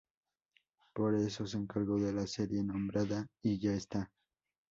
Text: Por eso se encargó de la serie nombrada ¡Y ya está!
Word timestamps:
Por 0.95 1.13
eso 1.13 1.45
se 1.45 1.57
encargó 1.57 1.99
de 1.99 2.11
la 2.11 2.25
serie 2.25 2.63
nombrada 2.63 3.27
¡Y 3.43 3.59
ya 3.59 3.73
está! 3.73 4.09